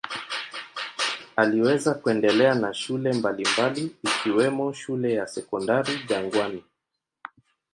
Aliweza 1.35 1.93
kuendelea 1.93 2.55
na 2.55 2.73
shule 2.73 3.13
mbalimbali 3.13 3.95
ikiwemo 4.03 4.73
shule 4.73 5.13
ya 5.13 5.27
Sekondari 5.27 5.99
Jangwani. 6.09 6.63